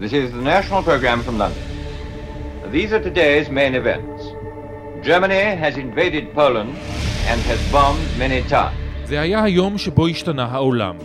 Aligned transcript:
This 0.00 0.14
is 0.14 0.32
the 0.32 0.44
national 0.56 0.82
program 0.82 1.18
from 1.22 1.36
London. 1.36 1.62
These 2.76 2.90
are 2.94 3.02
today's 3.10 3.50
main 3.50 3.74
events. 3.74 4.22
Germany 5.08 5.42
has 5.64 5.76
invaded 5.76 6.24
Poland 6.32 6.70
and 7.30 7.38
has 7.50 7.60
bombed 7.70 8.06
many 8.18 8.40
times. 8.48 8.76
זה 9.04 9.20
היה 9.20 9.42
היום 9.42 9.78
שבו 9.78 10.06
השתנה 10.06 10.44
העולם. 10.44 10.96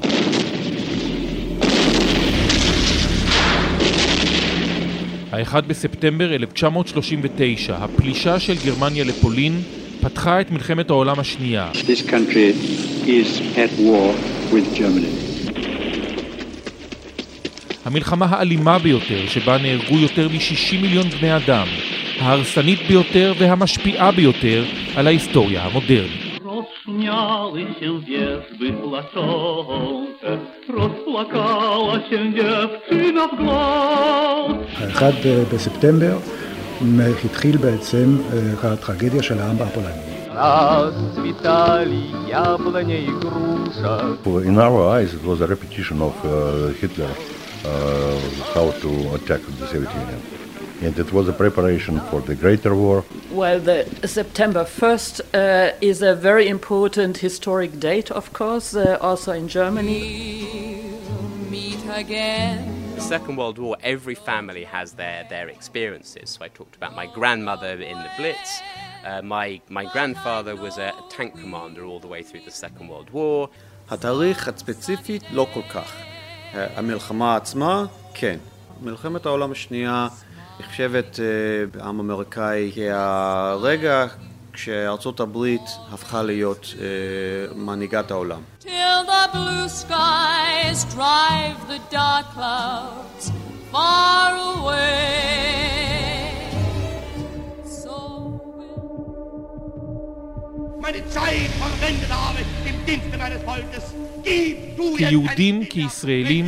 האחד 5.31 5.67
בספטמבר 5.67 6.35
1939, 6.35 7.75
הפלישה 7.75 8.39
של 8.39 8.55
גרמניה 8.65 9.03
לפולין 9.03 9.61
פתחה 10.01 10.41
את 10.41 10.51
מלחמת 10.51 10.89
העולם 10.89 11.19
השנייה. 11.19 11.71
This 11.73 12.09
country 12.09 12.53
is 13.05 13.57
at 13.57 13.79
war 13.79 14.15
with 14.53 14.75
Germany. 14.75 15.34
המלחמה 17.84 18.26
האלימה 18.26 18.78
ביותר, 18.78 19.26
שבה 19.26 19.58
נהרגו 19.58 19.98
יותר 19.98 20.28
מ-60 20.28 20.82
מיליון 20.82 21.08
בני 21.08 21.36
אדם, 21.36 21.66
ההרסנית 22.20 22.78
ביותר 22.88 23.32
והמשפיעה 23.38 24.12
ביותר 24.12 24.64
על 24.96 25.06
ההיסטוריה 25.06 25.64
המודרנית. 25.64 26.30
Rozśmiały 26.44 27.60
się 27.80 28.00
wierzby 28.00 28.72
płaczące, 28.72 30.38
rozpłakała 30.68 31.94
się 32.10 32.34
dziewczyna 32.34 33.26
w 33.26 33.36
głos. 33.36 34.60
האחד 34.76 35.12
בספטמבר 35.52 36.18
התחיל 37.24 37.56
בעצם 37.56 38.16
הטרגדיה 38.62 39.22
של 39.22 39.38
העם 39.38 39.56
הפולני. 39.60 40.10
Расцветали 40.32 42.02
яблоня 42.28 42.98
и 42.98 43.10
груша. 43.20 43.98
In 44.50 44.58
our 44.58 44.80
eyes, 44.94 45.12
it 45.14 45.24
was 45.24 45.40
a 45.40 45.46
repetition 45.46 46.00
of 46.00 46.14
uh, 46.24 46.30
Hitler 46.80 47.10
uh, 47.64 48.18
how 48.54 48.70
to 48.82 49.14
attack 49.14 49.40
the 49.58 49.66
Soviet 49.66 49.92
Union. 49.94 50.22
And 50.82 50.98
it 50.98 51.12
was 51.12 51.28
a 51.28 51.32
preparation 51.32 52.00
for 52.08 52.20
the 52.22 52.34
Greater 52.34 52.74
War. 52.74 53.04
Well, 53.30 53.60
the 53.60 53.86
September 54.06 54.64
1st 54.64 55.20
uh, 55.34 55.76
is 55.80 56.00
a 56.00 56.14
very 56.14 56.48
important 56.48 57.18
historic 57.18 57.78
date, 57.78 58.10
of 58.10 58.32
course, 58.32 58.74
uh, 58.74 58.96
also 59.00 59.32
in 59.32 59.46
Germany. 59.48 60.80
We'll 61.06 61.50
meet 61.50 61.82
again. 61.92 62.94
The 62.94 63.02
Second 63.02 63.36
World 63.36 63.58
War, 63.58 63.76
every 63.82 64.14
family 64.14 64.64
has 64.64 64.92
their, 64.92 65.26
their 65.28 65.48
experiences. 65.48 66.30
So 66.30 66.44
I 66.44 66.48
talked 66.48 66.76
about 66.76 66.94
my 66.96 67.06
grandmother 67.06 67.72
in 67.72 67.98
the 67.98 68.10
Blitz. 68.16 68.60
Uh, 69.04 69.20
my, 69.22 69.60
my 69.68 69.84
grandfather 69.92 70.56
was 70.56 70.78
a 70.78 70.94
tank 71.10 71.38
commander 71.38 71.84
all 71.84 72.00
the 72.00 72.08
way 72.08 72.22
through 72.22 72.42
the 72.44 72.50
Second 72.50 72.88
World 72.88 73.10
War. 73.10 73.48
התאריך 73.90 74.48
הספציפי 74.48 75.18
לא 75.30 75.46
כל 75.54 75.62
כך. 75.62 75.92
המלחמה 76.55 77.35
עצמה, 77.35 77.85
כן. 78.13 78.37
מלחמת 78.81 79.25
העולם 79.25 79.51
השנייה 79.51 80.07
נחשבת 80.59 81.19
בעם 81.71 81.99
אמריקאי 81.99 82.71
כהרגע 82.75 84.05
כשארצות 84.53 85.19
הברית 85.19 85.61
הפכה 85.91 86.23
להיות 86.23 86.73
מנהיגת 87.55 88.11
העולם. 88.11 88.41
Till 88.61 88.67
the 89.05 89.27
blue 89.33 89.67
skies 89.69 90.79
drive 90.95 91.59
the 91.67 91.79
dark 91.91 92.25
clouds 92.35 93.31
far 93.71 94.31
away. 94.55 94.95
So 97.83 97.95
meine 100.83 101.01
Zeit 101.15 101.51
verwendet 101.61 102.11
habe 102.21 102.39
im 102.69 102.77
Dienste 102.85 103.17
meines 103.17 103.43
Volkes. 103.43 103.85
כיהודים, 104.97 105.65
כישראלים, 105.65 106.45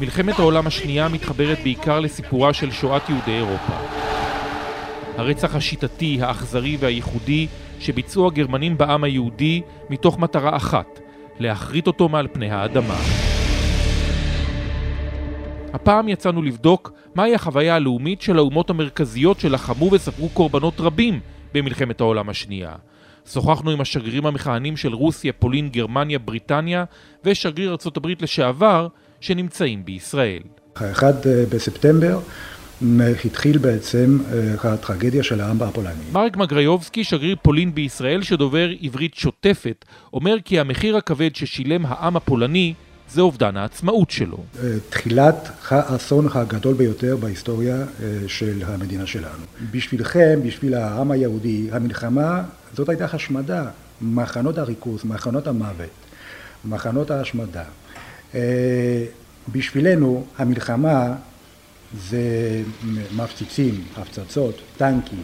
מלחמת 0.00 0.38
העולם 0.38 0.66
השנייה 0.66 1.08
מתחברת 1.08 1.58
בעיקר 1.62 2.00
לסיפורה 2.00 2.52
של 2.52 2.70
שואת 2.70 3.08
יהודי 3.08 3.30
אירופה. 3.30 3.72
הרצח 5.16 5.54
השיטתי, 5.54 6.18
האכזרי 6.20 6.76
והייחודי 6.80 7.46
שביצעו 7.80 8.26
הגרמנים 8.26 8.78
בעם 8.78 9.04
היהודי 9.04 9.62
מתוך 9.90 10.18
מטרה 10.18 10.56
אחת, 10.56 11.00
להכרית 11.38 11.86
אותו 11.86 12.08
מעל 12.08 12.28
פני 12.32 12.50
האדמה. 12.50 12.96
הפעם 15.72 16.08
יצאנו 16.08 16.42
לבדוק 16.42 16.92
מהי 17.14 17.34
החוויה 17.34 17.74
הלאומית 17.74 18.22
של 18.22 18.38
האומות 18.38 18.70
המרכזיות 18.70 19.40
שלחמו 19.40 19.90
וספרו 19.92 20.28
קורבנות 20.28 20.80
רבים 20.80 21.20
במלחמת 21.54 22.00
העולם 22.00 22.28
השנייה. 22.28 22.74
שוחחנו 23.32 23.70
עם 23.70 23.80
השגרירים 23.80 24.26
המכהנים 24.26 24.76
של 24.76 24.94
רוסיה, 24.94 25.32
פולין, 25.32 25.68
גרמניה, 25.68 26.18
בריטניה 26.18 26.84
ושגריר 27.24 27.70
ארצות 27.70 27.96
הברית 27.96 28.22
לשעבר 28.22 28.88
שנמצאים 29.20 29.84
בישראל. 29.84 30.42
האחד 30.76 31.12
בספטמבר 31.50 32.20
התחיל 33.24 33.58
בעצם 33.58 34.18
הטרגדיה 34.64 35.22
של 35.22 35.40
העם 35.40 35.62
הפולני. 35.62 36.04
מרק 36.12 36.36
מגריובסקי, 36.36 37.04
שגריר 37.04 37.36
פולין 37.42 37.74
בישראל 37.74 38.22
שדובר 38.22 38.68
עברית 38.82 39.14
שוטפת, 39.14 39.84
אומר 40.12 40.36
כי 40.44 40.60
המחיר 40.60 40.96
הכבד 40.96 41.36
ששילם 41.36 41.86
העם 41.86 42.16
הפולני 42.16 42.74
זה 43.12 43.20
אובדן 43.20 43.56
העצמאות 43.56 44.10
שלו. 44.10 44.38
תחילת 44.90 45.48
האסון 45.68 46.28
הגדול 46.34 46.74
ביותר 46.74 47.16
בהיסטוריה 47.16 47.76
של 48.26 48.62
המדינה 48.66 49.06
שלנו. 49.06 49.44
בשבילכם, 49.70 50.40
בשביל 50.46 50.74
העם 50.74 51.10
היהודי, 51.10 51.68
המלחמה 51.72 52.42
זאת 52.76 52.88
הייתה 52.88 53.06
השמדה. 53.12 53.64
מחנות 54.02 54.58
הריכוז, 54.58 55.04
מחנות 55.04 55.46
המוות, 55.46 55.90
מחנות 56.64 57.10
ההשמדה. 57.10 57.64
בשבילנו 59.52 60.24
המלחמה 60.38 61.14
זה 62.08 62.22
מפציצים, 63.16 63.84
הפצצות, 63.96 64.60
טנקים, 64.76 65.22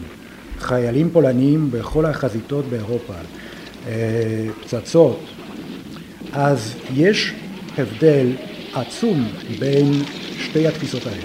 חיילים 0.59 1.09
פולניים 1.13 1.71
בכל 1.71 2.05
החזיתות 2.05 2.65
באירופה, 2.65 3.13
פצצות. 4.63 5.23
אז 6.33 6.73
יש 6.93 7.33
הבדל 7.77 8.27
עצום 8.73 9.27
בין 9.59 9.91
שתי 10.39 10.67
התפיסות 10.67 11.05
האלה. 11.05 11.23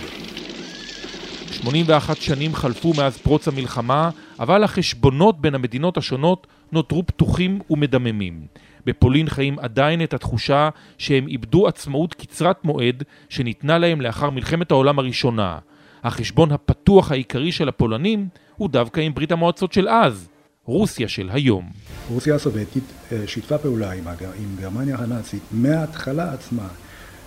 81 1.50 2.16
שנים 2.16 2.54
חלפו 2.54 2.92
מאז 2.96 3.18
פרוץ 3.18 3.48
המלחמה, 3.48 4.10
אבל 4.40 4.64
החשבונות 4.64 5.40
בין 5.40 5.54
המדינות 5.54 5.96
השונות 5.96 6.46
נותרו 6.72 7.06
פתוחים 7.06 7.60
ומדממים. 7.70 8.46
בפולין 8.86 9.28
חיים 9.28 9.58
עדיין 9.58 10.02
את 10.02 10.14
התחושה 10.14 10.68
שהם 10.98 11.28
איבדו 11.28 11.68
עצמאות 11.68 12.14
קצרת 12.14 12.64
מועד 12.64 13.02
שניתנה 13.28 13.78
להם 13.78 14.00
לאחר 14.00 14.30
מלחמת 14.30 14.70
העולם 14.70 14.98
הראשונה. 14.98 15.58
החשבון 16.04 16.52
הפתוח 16.52 17.12
העיקרי 17.12 17.52
של 17.52 17.68
הפולנים 17.68 18.28
הוא 18.56 18.68
דווקא 18.70 19.00
עם 19.00 19.14
ברית 19.14 19.32
המועצות 19.32 19.72
של 19.72 19.88
אז, 19.88 20.28
רוסיה 20.64 21.08
של 21.08 21.30
היום. 21.32 21.70
רוסיה 22.08 22.34
הסובייטית 22.34 22.84
שיתפה 23.26 23.58
פעולה 23.58 23.92
עם, 23.92 24.08
עם 24.08 24.56
גרמניה 24.60 24.96
הנאצית 24.98 25.42
מההתחלה 25.52 26.32
עצמה 26.32 26.68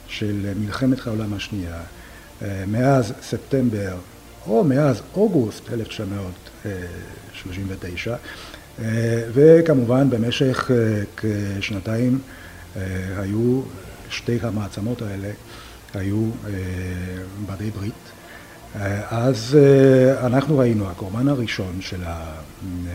של 0.08 0.54
מלחמת 0.60 1.08
העולם 1.08 1.34
השנייה, 1.34 1.82
מאז 2.68 3.14
ספטמבר 3.22 3.98
או 4.48 4.64
מאז 4.64 5.02
אוגוסט 5.14 5.70
1939 5.70 8.16
וכמובן 9.34 10.10
במשך 10.10 10.72
כשנתיים 11.18 12.20
היו 13.18 13.62
שתי 14.10 14.40
המעצמות 14.42 15.02
האלה 15.02 15.32
היו 15.94 16.30
בעלי 17.46 17.72
ברית 17.72 18.05
אז 19.10 19.58
אנחנו 20.24 20.58
ראינו 20.58 20.90
הקורבן 20.90 21.28
הראשון 21.28 21.82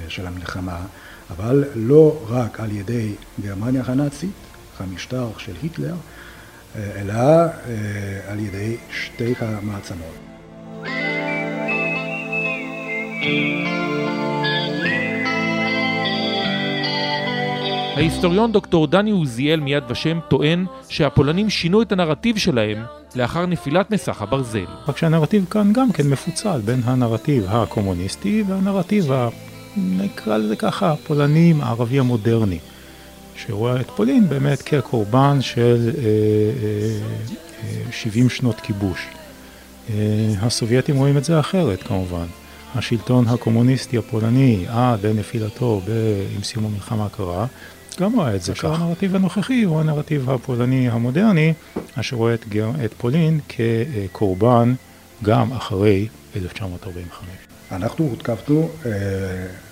של, 0.08 0.26
המלחמה 0.26 0.78
אבל 1.30 1.64
לא 1.74 2.18
רק 2.28 2.60
על 2.60 2.72
ידי 2.72 3.14
גרמניה 3.40 3.82
הנאצית, 3.86 4.30
המשטר 4.78 5.28
של 5.38 5.52
היטלר, 5.62 5.94
אלא 6.76 7.14
על 8.28 8.38
ידי 8.38 8.76
שתי 8.90 9.34
המעצמות. 9.38 10.14
ההיסטוריון 17.96 18.52
דוקטור 18.52 18.86
דני 18.86 19.10
עוזיאל 19.10 19.60
מיד 19.60 19.84
ושם 19.88 20.18
טוען 20.28 20.66
שהפולנים 20.88 21.50
שינו 21.50 21.82
את 21.82 21.92
הנרטיב 21.92 22.38
שלהם 22.38 22.99
לאחר 23.14 23.46
נפילת 23.46 23.90
מסך 23.90 24.22
הברזל. 24.22 24.66
רק 24.88 24.96
שהנרטיב 24.96 25.46
כאן 25.50 25.72
גם 25.72 25.92
כן 25.92 26.10
מפוצל 26.10 26.60
בין 26.64 26.80
הנרטיב 26.84 27.44
הקומוניסטי 27.48 28.44
והנרטיב, 28.48 29.12
ה... 29.12 29.28
נקרא 29.76 30.36
לזה 30.36 30.56
ככה, 30.56 30.92
הפולני 30.92 31.54
הערבי 31.60 31.98
המודרני, 31.98 32.58
שרואה 33.36 33.80
את 33.80 33.90
פולין 33.96 34.28
באמת 34.28 34.62
כקורבן 34.62 35.38
של 35.40 35.90
אה, 35.98 36.02
אה, 37.62 37.92
70 37.92 38.28
שנות 38.28 38.60
כיבוש. 38.60 39.06
אה, 39.90 39.94
הסובייטים 40.40 40.96
רואים 40.96 41.16
את 41.16 41.24
זה 41.24 41.40
אחרת 41.40 41.82
כמובן. 41.82 42.26
השלטון 42.74 43.28
הקומוניסטי 43.28 43.98
הפולני 43.98 44.64
עד 44.68 45.06
לנפילתו 45.06 45.80
עם 46.36 46.42
סיום 46.42 46.66
המלחמה 46.66 47.06
הקרה, 47.06 47.46
גם 48.00 48.12
רואה 48.16 48.34
את 48.34 48.42
זה, 48.42 48.54
שהנרטיב 48.54 49.16
הנוכחי 49.16 49.62
הוא 49.62 49.80
הנרטיב 49.80 50.30
הפולני 50.30 50.90
המודרני, 50.90 51.52
אשר 51.94 52.16
רואה 52.16 52.34
את. 52.34 52.44
את 52.84 52.94
פולין 52.94 53.40
כקורבן 53.48 54.74
גם 55.22 55.52
אחרי 55.52 56.08
1945. 56.36 57.28
אנחנו 57.72 58.04
הותקפנו 58.04 58.68
אה, 58.86 58.90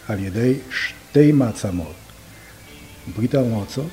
על 0.09 0.19
ידי 0.19 0.55
שתי 0.71 1.33
מעצמות, 1.33 1.95
ברית 3.17 3.35
המועצות 3.35 3.91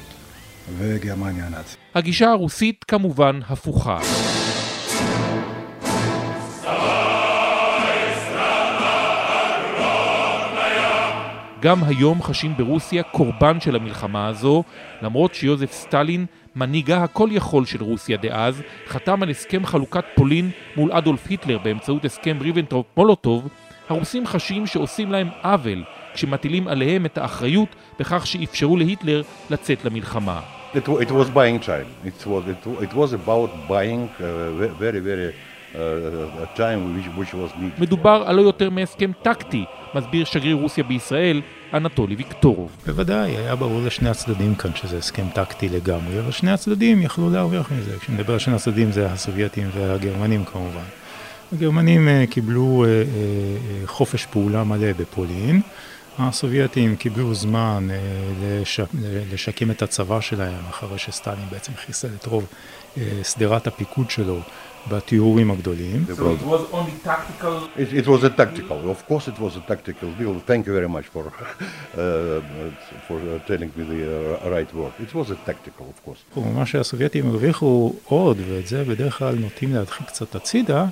וגרמניה 0.78 1.46
הנאצית. 1.46 1.78
הגישה 1.96 2.32
הרוסית 2.32 2.84
כמובן 2.84 3.40
הפוכה. 3.50 4.00
גם 11.60 11.84
היום 11.84 12.22
חשים 12.22 12.58
ברוסיה 12.58 13.04
קורבן 13.04 13.60
של 13.60 13.76
המלחמה 13.76 14.28
הזו, 14.28 14.64
למרות 15.02 15.34
שיוזף 15.34 15.72
סטלין, 15.72 16.26
מנהיגה 16.56 17.04
הכל 17.04 17.30
יכול 17.32 17.66
של 17.66 17.84
רוסיה 17.84 18.18
דאז, 18.18 18.62
חתם 18.88 19.24
על 19.24 19.30
הסכם 19.30 19.66
חלוקת 19.66 20.06
פולין 20.16 20.50
מול 20.76 20.92
אדולף 20.92 21.28
היטלר 21.30 21.58
באמצעות 21.58 22.06
הסכם 22.06 22.38
ריבנטרופ 22.42 22.86
מולוטוב, 22.98 23.48
הרוסים 23.90 24.28
חשים 24.28 24.68
שעושים 24.68 25.12
להם 25.12 25.28
עוול 25.44 25.84
כשמטילים 26.14 26.68
עליהם 26.68 27.06
את 27.06 27.18
האחריות 27.18 27.76
בכך 28.00 28.28
שאפשרו 28.28 28.78
להיטלר 28.78 29.22
לצאת 29.50 29.86
למלחמה. 29.86 30.40
It, 30.74 30.78
it 30.78 31.12
was 31.12 31.30
buying 31.30 31.60
time. 31.60 31.88
It 32.06 32.26
was, 32.28 32.44
it, 32.54 32.84
it 32.86 32.94
was 32.94 33.14
about 33.14 33.50
buying 33.70 34.10
uh, 34.10 34.68
very, 34.84 35.00
very 35.00 35.28
uh, 35.32 36.46
time 36.62 36.80
which, 36.96 37.08
which 37.18 37.34
was 37.34 37.52
needed. 37.60 37.80
מדובר 37.80 38.24
על 38.26 38.36
לא 38.36 38.42
יותר 38.42 38.70
מהסכם 38.70 39.12
טקטי, 39.22 39.66
מסביר 39.96 40.26
שגריר 40.26 40.56
רוסיה 40.56 40.84
בישראל, 40.84 41.42
אנטולי 41.74 42.16
ויקטורוב. 42.16 42.72
בוודאי, 42.86 43.38
היה 43.38 43.56
ברור 43.56 43.82
לשני 43.82 44.10
הצדדים 44.10 44.56
כאן 44.56 44.72
שזה 44.76 44.98
הסכם 44.98 45.26
טקטי 45.34 45.70
לגמרי, 45.70 46.20
אבל 46.20 46.32
שני 46.32 46.52
הצדדים 46.52 47.02
יכלו 47.02 47.30
להרוויח 47.30 47.72
מזה. 47.72 48.00
כשנדבר 48.00 48.34
על 48.34 48.40
שני 48.40 48.56
הצדדים 48.56 48.92
זה 48.92 49.12
הסובייטים 49.12 49.68
והגרמנים 49.74 50.46
כמובן. 50.46 50.84
הגרמנים 51.54 52.08
uh, 52.08 52.32
קיבלו 52.32 52.86
uh, 52.86 52.88
uh, 53.86 53.88
חופש 53.88 54.26
פעולה 54.26 54.64
מלא 54.64 54.94
בפולין. 55.00 55.62
הסובייטים 56.20 56.96
קיבלו 56.96 57.34
זמן 57.34 57.88
לש... 58.44 58.80
לשקם 59.34 59.72
את 59.72 59.82
הצבא 59.82 60.22
שלהם 60.22 60.66
אחרי 60.70 60.98
שסטלין 60.98 61.46
בעצם 61.52 61.72
חיסל 61.86 62.10
את 62.20 62.26
רוב 62.26 62.48
שדרת 63.24 63.68
הפיקוד 63.68 64.10
שלו 64.10 64.40
בתיאורים 64.88 65.52
הגדולים. 65.52 66.06
So 66.08 66.12
it 66.12 66.46
was 66.46 66.62
only 66.72 66.96
tactical? 67.04 67.56
It, 67.76 67.94
it 68.02 68.08
was 68.08 68.24
a 68.24 68.30
tactical, 68.30 68.80
of 68.96 69.00
course 69.08 69.28
it 69.28 69.40
was 69.40 69.54
a 69.56 69.64
tactical 69.72 70.10
deal. 70.20 70.36
Thank 70.52 70.68
you 70.68 70.74
very 70.80 70.90
much 70.96 71.08
for, 71.14 71.24
uh, 71.32 71.98
for 73.08 73.18
telling 73.50 73.72
me 73.78 73.84
the 73.94 74.02
uh, 74.14 74.50
right 74.56 74.72
word. 74.80 74.94
It 75.06 75.12
was 75.20 75.28
a 75.32 75.40
tactical, 75.50 75.86
of 75.94 76.00
course. 76.06 76.40
מה 76.56 76.66
שהסובייטים 76.66 77.28
הרוויחו 77.30 77.94
עוד, 78.06 78.38
ואת 78.50 78.68
זה 78.68 78.84
בדרך 78.84 79.18
כלל 79.18 79.36
נוטים 79.36 79.74
להדחיק 79.74 80.08
קצת 80.08 80.36
הצידה, 80.36 80.86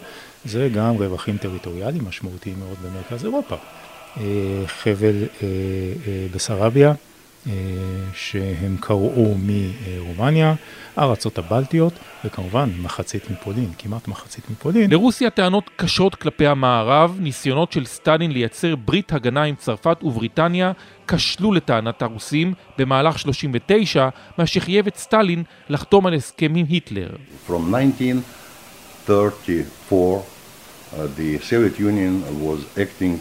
זה 0.46 0.70
גם 0.74 0.96
רווחים 0.96 1.38
טריטוריאליים 1.38 2.06
משמעותיים 2.06 2.56
מאוד 2.60 2.78
במרכז 2.84 3.26
אירופה. 3.26 3.56
חבל 4.68 5.24
בסרביה, 6.36 6.94
שהם 8.14 8.78
קראו 8.80 9.36
מרומניה, 9.38 10.56
הארצות 10.96 11.38
הבלטיות, 11.38 11.94
וכמובן 12.26 12.70
מחצית 12.82 13.32
מפולין, 13.32 13.70
כמעט 13.78 14.08
מחצית 14.08 14.50
מפולין. 14.50 14.92
לרוסיה 14.92 15.30
טענות 15.30 15.70
קשות 15.76 16.16
כלפי 16.16 16.48
המערב, 16.48 17.18
ניסיונות 17.20 17.72
של 17.72 17.86
סטלין 17.86 18.32
לייצר 18.32 18.76
ברית 18.76 19.14
הגנה 19.14 19.44
עם 19.44 19.56
צרפת 19.56 19.98
ובריטניה 20.04 20.72
כשלו 21.08 21.52
לטענת 21.52 22.02
הרוסים 22.02 22.54
במהלך 22.78 23.20
39, 23.20 24.10
מה 24.38 24.46
שחייב 24.46 24.88
את 24.88 24.98
סטלין 24.98 25.44
לחתום 25.70 26.06
על 26.06 26.14
הסכם 26.14 26.56
עם 26.56 26.66
היטלר. 26.70 27.10
From 27.48 27.76
1934, 27.76 30.24
uh, 30.94 31.08
the 31.18 31.40
Soviet 31.50 31.80
Union 31.80 32.24
was 32.42 32.60
acting 32.78 33.18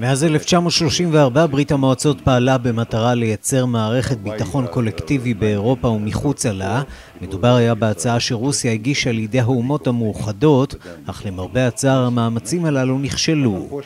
מאז 0.00 0.24
1934 0.24 1.46
ברית 1.46 1.72
המועצות 1.72 2.20
פעלה 2.20 2.58
במטרה 2.58 3.14
לייצר 3.14 3.66
מערכת 3.66 4.18
ביטחון 4.18 4.66
קולקטיבי 4.66 5.34
באירופה 5.34 5.88
ומחוצה 5.88 6.52
לה. 6.52 6.82
מדובר 7.20 7.54
היה 7.54 7.74
בהצעה 7.74 8.20
שרוסיה 8.20 8.72
הגישה 8.72 9.12
לידי 9.12 9.40
האומות 9.40 9.86
המאוחדות, 9.86 10.74
אך 11.06 11.22
למרבה 11.26 11.66
הצער 11.66 12.06
המאמצים 12.06 12.64
הללו 12.64 12.98
נכשלו. 12.98 13.80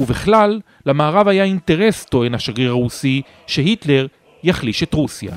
ובכלל, 0.00 0.60
למערב 0.86 1.28
היה 1.28 1.44
אינטרס, 1.44 2.04
טוען 2.04 2.34
השגריר 2.34 2.70
הרוסי, 2.70 3.22
שהיטלר 3.46 4.06
יחליש 4.42 4.82
את 4.82 4.94
רוסיה. 4.94 5.32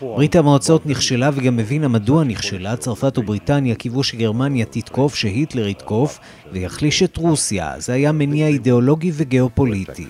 ברית 0.00 0.36
המועצות 0.36 0.86
נכשלה 0.86 1.30
וגם 1.34 1.58
הבינה 1.58 1.88
מדוע 1.88 2.24
נכשלה. 2.24 2.76
צרפת 2.76 3.18
ובריטניה 3.18 3.74
קיוו 3.74 4.02
שגרמניה 4.04 4.64
תתקוף, 4.64 5.14
שהיטלר 5.14 5.68
יתקוף 5.68 6.18
ויחליש 6.52 7.02
את 7.02 7.16
רוסיה. 7.16 7.74
זה 7.78 7.92
היה 7.92 8.12
מניע 8.12 8.46
אידיאולוגי 8.46 9.10
וגיאופוליטי. 9.14 10.06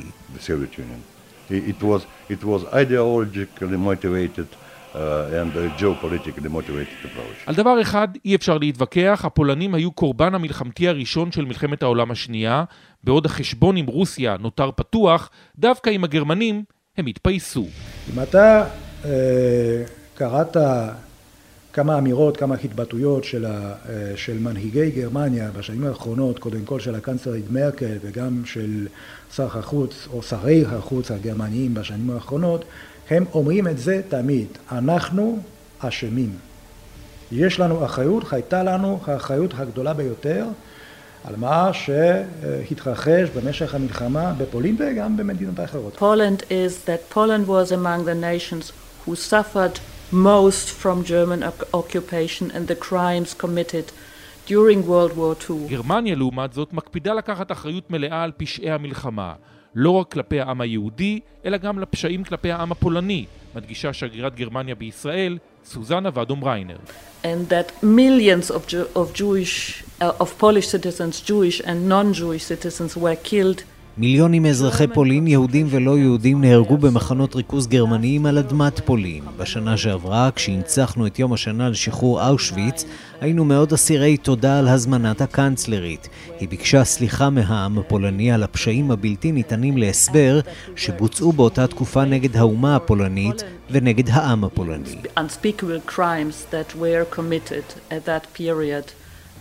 It 1.50 1.82
was, 1.82 2.02
it 2.30 2.42
was 2.42 2.62
ideologically 2.72 3.78
motivated 3.88 4.48
uh, 4.50 4.98
approach. 7.04 7.46
על 7.46 7.54
דבר 7.54 7.80
אחד 7.82 8.08
אי 8.24 8.34
אפשר 8.34 8.58
להתווכח, 8.58 9.22
הפולנים 9.24 9.74
היו 9.74 9.92
קורבן 9.92 10.34
המלחמתי 10.34 10.88
הראשון 10.88 11.32
של 11.32 11.44
מלחמת 11.44 11.82
העולם 11.82 12.10
השנייה, 12.10 12.64
בעוד 13.04 13.26
החשבון 13.26 13.76
עם 13.76 13.86
רוסיה 13.86 14.36
נותר 14.40 14.70
פתוח, 14.70 15.30
דווקא 15.58 15.90
עם 15.90 16.04
הגרמנים 16.04 16.64
הם 16.98 17.06
התפייסו. 17.06 17.66
אם 18.14 18.22
אתה 18.22 18.64
אה, 19.04 19.10
קראת 20.14 20.56
כמה 21.72 21.98
אמירות, 21.98 22.36
כמה 22.36 22.54
התבטאויות 22.64 23.24
של, 23.24 23.46
אה, 23.46 23.72
של 24.16 24.38
מנהיגי 24.38 24.90
גרמניה 24.90 25.50
בשנים 25.50 25.86
האחרונות, 25.86 26.38
קודם 26.38 26.64
כל 26.64 26.80
של 26.80 26.94
הקנצלרית 26.94 27.50
מרקל 27.50 27.96
וגם 28.02 28.42
של 28.44 28.86
שר 29.34 29.58
החוץ 29.58 30.08
או 30.12 30.22
שרי 30.22 30.64
החוץ 30.66 31.10
הגרמניים 31.10 31.74
בשנים 31.74 32.10
האחרונות, 32.10 32.64
הם 33.10 33.24
אומרים 33.34 33.68
את 33.68 33.78
זה 33.78 34.00
תמיד, 34.08 34.46
אנחנו 34.72 35.38
אשמים. 35.78 36.30
יש 37.32 37.60
לנו 37.60 37.84
אחריות, 37.84 38.32
הייתה 38.32 38.62
לנו 38.62 39.00
האחריות 39.06 39.50
הגדולה 39.56 39.94
ביותר 39.94 40.46
על 41.26 41.36
מה 41.36 41.70
שהתרחש 41.72 43.28
במשך 43.36 43.74
המלחמה 43.74 44.32
בפולין 44.38 44.76
וגם 44.78 45.16
במדינות 45.16 45.58
האחרות. 45.58 45.96
Poland 45.96 46.42
is 46.42 46.88
that 46.88 47.14
Poland 47.14 47.46
was 47.48 47.72
among 47.72 48.04
the 48.04 48.14
nations 48.14 48.72
who 49.04 49.14
suffered 49.14 49.80
most 50.12 50.70
from 50.82 51.04
German 51.04 51.42
occupation 51.74 52.50
and 52.50 52.68
the 52.68 52.76
crimes 52.88 53.34
committed 53.42 53.86
during 54.48 54.86
World 54.86 55.16
War 55.16 55.50
II. 55.50 55.68
גרמניה 55.68 56.14
לעומת 56.14 56.52
זאת 56.52 56.72
מקפידה 56.72 57.14
לקחת 57.14 57.52
אחריות 57.52 57.90
מלאה 57.90 58.22
על 58.22 58.32
פשעי 58.36 58.70
המלחמה, 58.70 59.32
לא 59.74 59.90
רק 59.90 60.12
כלפי 60.12 60.40
העם 60.40 60.60
היהודי, 60.60 61.20
אלא 61.44 61.56
גם 61.56 61.78
לפשעים 61.78 62.24
כלפי 62.24 62.50
העם 62.50 62.72
הפולני, 62.72 63.26
מדגישה 63.54 63.92
שגרירת 63.92 64.34
גרמניה 64.34 64.74
בישראל, 64.74 65.38
סוזנה 65.64 66.08
ואדום 66.14 66.44
ריינר. 66.44 66.76
And 67.24 67.50
that 67.50 67.82
millions 67.82 68.50
of, 68.50 68.66
Jew, 68.68 68.86
of 68.94 69.12
Jewish, 69.20 69.84
of 70.00 70.38
Polish 70.38 70.68
citizens, 70.68 71.20
Jewish 71.20 71.60
and 71.60 71.88
non-Jewish 71.88 72.44
citizens 72.44 72.96
were 72.96 73.16
killed 73.16 73.62
מיליונים 73.98 74.42
מאזרחי 74.42 74.86
פולין, 74.86 75.26
יהודים 75.26 75.66
ולא 75.70 75.98
יהודים, 75.98 76.40
נהרגו 76.40 76.76
במחנות 76.76 77.36
ריכוז 77.36 77.66
גרמניים 77.66 78.26
על 78.26 78.38
אדמת 78.38 78.80
פולין. 78.80 79.24
בשנה 79.36 79.76
שעברה, 79.76 80.30
כשהנצחנו 80.34 81.06
את 81.06 81.18
יום 81.18 81.32
השנה 81.32 81.68
לשחרור 81.68 82.28
אושוויץ, 82.28 82.84
היינו 83.20 83.44
מאוד 83.44 83.72
אסירי 83.72 84.16
תודה 84.16 84.58
על 84.58 84.68
הזמנת 84.68 85.20
הקנצלרית. 85.20 86.08
היא 86.40 86.48
ביקשה 86.48 86.84
סליחה 86.84 87.30
מהעם 87.30 87.78
הפולני 87.78 88.32
על 88.32 88.42
הפשעים 88.42 88.90
הבלתי 88.90 89.32
ניתנים 89.32 89.78
להסבר 89.78 90.40
שבוצעו 90.76 91.32
באותה 91.32 91.66
תקופה 91.66 92.04
נגד 92.04 92.36
האומה 92.36 92.76
הפולנית 92.76 93.42
ונגד 93.70 94.10
העם 94.10 94.44
הפולני. 94.44 94.96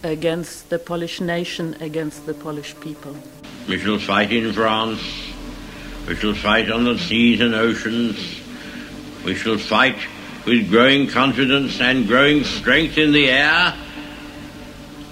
Against 0.06 0.70
the 0.70 0.80
Polish 0.80 1.20
nation, 1.20 1.76
against 1.82 2.26
the 2.26 2.34
Polish 2.34 2.76
people. 2.80 3.16
We 3.68 3.80
shall 3.80 4.00
fight 4.00 4.32
in 4.32 4.54
France. 4.54 5.02
We 6.08 6.16
shall 6.16 6.36
fight 6.36 6.70
on 6.70 6.84
the 6.84 6.98
seas 7.00 7.42
and 7.42 7.56
oceans. 7.56 8.18
We 9.26 9.36
shall 9.36 9.58
fight 9.58 9.98
with 10.46 10.70
growing 10.70 11.08
confidence 11.08 11.82
and 11.82 12.08
growing 12.08 12.44
strength 12.44 12.98
in 12.98 13.12
the 13.12 13.30
air. 13.30 13.74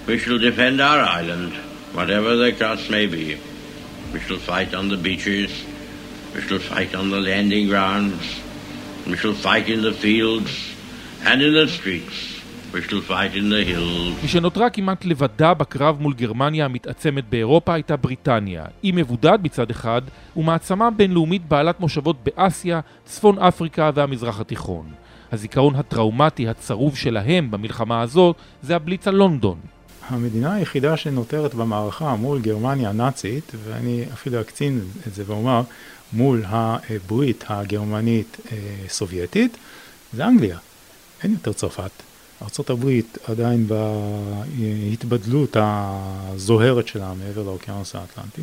We 0.06 0.18
shall 0.18 0.38
defend 0.38 0.80
our 0.80 1.00
island, 1.00 1.54
whatever 1.92 2.36
the 2.36 2.52
cost 2.52 2.88
may 2.90 3.06
be. 3.06 3.38
We 4.12 4.20
shall 4.20 4.38
fight 4.38 4.74
on 4.74 4.88
the 4.88 4.96
beaches. 4.96 5.50
We 6.34 6.40
shall 6.42 6.60
fight 6.60 6.94
on 6.94 7.10
the 7.10 7.20
landing 7.20 7.68
grounds. 7.68 8.40
We 9.06 9.16
shall 9.16 9.34
fight 9.34 9.68
in 9.68 9.82
the 9.82 9.92
fields 9.92 10.50
and 11.24 11.42
in 11.42 11.52
the 11.52 11.66
streets. 11.66 12.33
מי 14.22 14.28
שנותרה 14.28 14.70
כמעט 14.70 15.04
לבדה 15.04 15.54
בקרב 15.54 16.00
מול 16.00 16.14
גרמניה 16.14 16.64
המתעצמת 16.64 17.24
באירופה 17.28 17.74
הייתה 17.74 17.96
בריטניה. 17.96 18.64
אי 18.84 18.92
מבודד 18.92 19.38
מצד 19.42 19.70
אחד, 19.70 20.02
ומעצמה 20.36 20.90
בינלאומית 20.90 21.48
בעלת 21.48 21.80
מושבות 21.80 22.16
באסיה, 22.24 22.80
צפון 23.04 23.38
אפריקה 23.38 23.90
והמזרח 23.94 24.40
התיכון. 24.40 24.86
הזיכרון 25.32 25.74
הטראומטי 25.74 26.48
הצרוב 26.48 26.96
שלהם 26.96 27.50
במלחמה 27.50 28.00
הזאת 28.02 28.36
זה 28.62 28.76
הבליץ 28.76 29.08
על 29.08 29.14
לונדון. 29.14 29.58
המדינה 30.08 30.54
היחידה 30.54 30.96
שנותרת 30.96 31.54
במערכה 31.54 32.16
מול 32.16 32.40
גרמניה 32.40 32.90
הנאצית, 32.90 33.52
ואני 33.64 34.04
אפילו 34.12 34.40
אקצין 34.40 34.80
את 35.06 35.14
זה 35.14 35.22
ואומר, 35.26 35.62
מול 36.12 36.44
הברית 36.48 37.44
הגרמנית 37.48 38.36
אה, 38.52 38.58
סובייטית, 38.88 39.56
זה 40.12 40.26
אנגליה. 40.26 40.58
אין 41.22 41.32
יותר 41.32 41.52
צרפת. 41.52 42.13
ארה"ב 42.44 43.00
עדיין 43.24 43.66
בהתבדלות 43.68 45.56
הזוהרת 45.60 46.88
שלה 46.88 47.12
מעבר 47.18 47.42
לאוקיינוס 47.42 47.94
האטלנטי. 47.94 48.42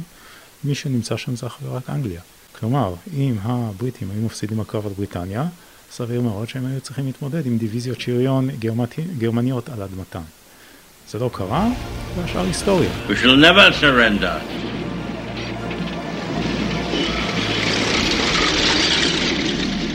מי 0.64 0.76
שנמצא 0.76 1.18
שם 1.18 1.36
זה 1.36 1.48
אך 1.48 1.58
ורק 1.64 1.90
אנגליה. 1.90 2.22
כלומר, 2.60 2.94
אם 3.18 3.36
הבריטים 3.42 4.12
היו 4.12 4.22
מפסידים 4.22 4.58
בקרב 4.58 4.86
על 4.86 4.94
בריטניה, 4.98 5.46
סביר 5.92 6.22
מאוד 6.22 6.50
שהם 6.50 6.66
היו 6.66 6.82
צריכים 6.82 7.06
להתמודד 7.06 7.46
עם 7.46 7.58
דיוויזיות 7.58 8.02
שריון 8.02 8.50
גרמניות 9.18 9.70
על 9.70 9.82
אדמתם. 9.82 10.22
זה 11.10 11.20
לא 11.20 11.30
קרה, 11.34 11.70
והשאר 12.16 12.46
היסטוריה. 12.46 12.90
We 13.08 13.12
shall 13.12 13.44
never 13.44 13.82
surrender. 13.82 14.62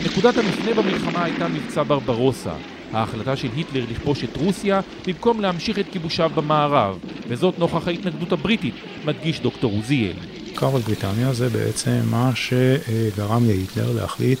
נקודת 0.05 0.37
המפנה 0.37 0.73
במלחמה 0.73 1.23
הייתה 1.23 1.47
מבצע 1.47 1.83
ברברוסה, 1.83 2.53
ההחלטה 2.91 3.35
של 3.35 3.47
היטלר 3.55 3.85
לכבוש 3.91 4.23
את 4.23 4.37
רוסיה 4.37 4.81
במקום 5.07 5.41
להמשיך 5.41 5.79
את 5.79 5.85
כיבושיו 5.91 6.31
במערב, 6.35 6.99
וזאת 7.27 7.59
נוכח 7.59 7.87
ההתנגדות 7.87 8.31
הבריטית, 8.31 8.75
מדגיש 9.05 9.39
דוקטור 9.39 9.71
עוזיאל. 9.71 10.15
קרב 10.55 10.75
על 10.75 10.81
בריטניה 10.81 11.33
זה 11.33 11.49
בעצם 11.49 11.99
מה 12.11 12.31
שגרם 12.35 13.45
להיטלר 13.47 13.95
להחליט 13.95 14.39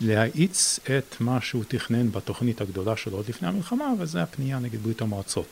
להאיץ 0.00 0.80
את 0.98 1.16
מה 1.20 1.40
שהוא 1.40 1.64
תכנן 1.68 2.12
בתוכנית 2.12 2.60
הגדולה 2.60 2.96
שלו 2.96 3.16
עוד 3.16 3.28
לפני 3.28 3.48
המלחמה, 3.48 3.92
וזה 3.98 4.22
הפנייה 4.22 4.58
נגד 4.58 4.78
ברית 4.78 5.02
המועצות. 5.02 5.46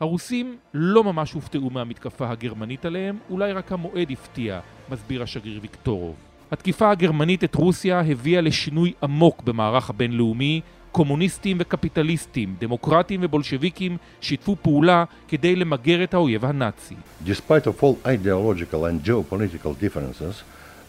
הרוסים 0.00 0.56
לא 0.74 1.04
ממש 1.04 1.32
הופתעו 1.32 1.70
מהמתקפה 1.70 2.30
הגרמנית 2.30 2.84
עליהם, 2.84 3.18
אולי 3.30 3.52
רק 3.52 3.72
המועד 3.72 4.10
הפתיע, 4.10 4.60
מסביר 4.90 5.22
השגריר 5.22 5.58
ויקטורוב. 5.62 6.14
התקיפה 6.52 6.90
הגרמנית 6.90 7.44
את 7.44 7.54
רוסיה 7.54 8.00
הביאה 8.00 8.40
לשינוי 8.40 8.92
עמוק 9.02 9.42
במערך 9.42 9.90
הבינלאומי, 9.90 10.60
קומוניסטים 10.92 11.56
וקפיטליסטים, 11.60 12.54
דמוקרטים 12.60 13.20
ובולשביקים 13.22 13.96
שיתפו 14.20 14.56
פעולה 14.62 15.04
כדי 15.28 15.56
למגר 15.56 16.04
את 16.04 16.14
האויב 16.14 16.44
הנאצי. 16.44 16.94
Despite 17.26 17.66
of 17.66 17.82
all 17.82 18.06
ideological 18.06 18.84
and 18.84 19.08
geopolitical 19.08 19.72
differences, 19.84 20.34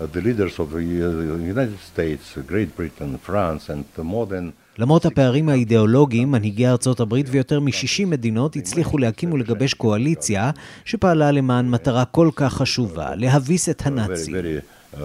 uh, 0.01 0.05
the 0.15 0.21
leaders 0.21 0.59
of 0.59 0.71
the 0.71 0.79
uh, 0.79 1.55
United 1.55 1.79
States, 1.93 2.37
Great 2.47 2.75
Britain, 2.79 3.17
France 3.27 3.69
and 3.69 3.83
the 3.97 4.03
modern 4.03 4.51
למרות 4.77 5.05
הפערים 5.05 5.49
האידיאולוגיים, 5.49 6.31
מנהיגי 6.31 6.67
ארצות 6.67 6.99
הברית 6.99 7.25
ויותר 7.29 7.59
מ-60 7.59 8.05
מדינות 8.07 8.55
הצליחו 8.55 8.97
להקים 8.97 9.33
ולגבש 9.33 9.73
קואליציה 9.73 10.51
שפעלה 10.85 11.31
למען 11.31 11.69
מטרה 11.69 12.05
כל 12.05 12.29
כך 12.35 12.53
חשובה, 12.53 13.15
להביס 13.15 13.69
את 13.69 13.85
הנאצים. 13.85 14.35
Uh, 14.93 14.97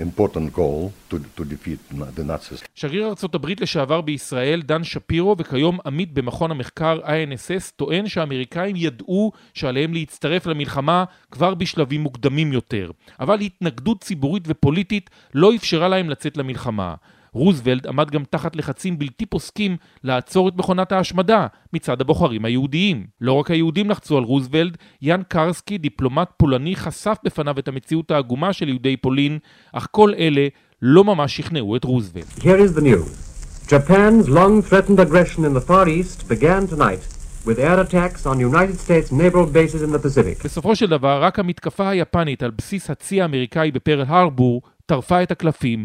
important 0.00 0.52
goal 0.52 0.92
to, 1.10 1.16
to 1.36 1.44
defeat 1.44 1.80
the 2.16 2.24
Nazis. 2.24 2.62
שגריר 2.74 3.08
ארצות 3.08 3.34
הברית 3.34 3.60
לשעבר 3.60 4.00
בישראל, 4.00 4.62
דן 4.62 4.84
שפירו, 4.84 5.36
וכיום 5.38 5.78
עמית 5.86 6.12
במכון 6.14 6.50
המחקר 6.50 7.00
INSS, 7.04 7.72
טוען 7.76 8.08
שהאמריקאים 8.08 8.76
ידעו 8.76 9.32
שעליהם 9.54 9.94
להצטרף 9.94 10.46
למלחמה 10.46 11.04
כבר 11.30 11.54
בשלבים 11.54 12.00
מוקדמים 12.00 12.52
יותר, 12.52 12.90
אבל 13.20 13.40
התנגדות 13.40 14.00
ציבורית 14.00 14.44
ופוליטית 14.46 15.10
לא 15.34 15.54
אפשרה 15.54 15.88
להם 15.88 16.10
לצאת 16.10 16.36
למלחמה. 16.36 16.94
רוזוולד 17.34 17.86
עמד 17.86 18.10
גם 18.10 18.22
תחת 18.30 18.56
לחצים 18.56 18.98
בלתי 18.98 19.26
פוסקים 19.26 19.76
לעצור 20.04 20.48
את 20.48 20.56
מכונת 20.56 20.92
ההשמדה 20.92 21.46
מצד 21.72 22.00
הבוחרים 22.00 22.44
היהודיים. 22.44 23.06
לא 23.20 23.32
רק 23.32 23.50
היהודים 23.50 23.90
לחצו 23.90 24.18
על 24.18 24.24
רוזוולד, 24.24 24.76
יאן 25.02 25.22
קרסקי, 25.28 25.78
דיפלומט 25.78 26.28
פולני, 26.36 26.76
חשף 26.76 27.16
בפניו 27.24 27.58
את 27.58 27.68
המציאות 27.68 28.10
העגומה 28.10 28.52
של 28.52 28.68
יהודי 28.68 28.96
פולין, 28.96 29.38
אך 29.72 29.88
כל 29.90 30.12
אלה 30.18 30.46
לא 30.82 31.04
ממש 31.04 31.36
שכנעו 31.36 31.76
את 31.76 31.84
רוזוולד. 31.84 32.24
Here 32.38 32.42
is 32.42 32.78
the 32.78 32.82
news. 32.82 33.32
Japan's 33.68 34.28
long-threatened 34.28 35.00
aggression 35.00 35.44
in 35.44 35.54
the 35.54 35.64
Far 35.68 35.88
East 35.88 36.28
began 36.28 36.66
tonight 36.66 37.02
with 37.46 37.58
air 37.58 37.78
attacks 37.80 38.26
on 38.26 38.34
United 38.40 38.78
States 38.86 39.08
naval 39.22 39.46
bases 39.46 39.82
in 39.82 39.92
the 39.92 39.98
Pacific. 39.98 40.44
בסופו 40.44 40.76
של 40.76 40.86
דבר, 40.86 41.22
רק 41.22 41.38
המתקפה 41.38 41.88
היפנית 41.88 42.42
על 42.42 42.50
בסיס 42.50 42.90
הצי 42.90 43.22
האמריקאי 43.22 43.70
בפרל 43.70 44.04
הרבור 44.08 44.62
טרפה 44.92 45.22
את 45.22 45.30
הקלפים. 45.30 45.84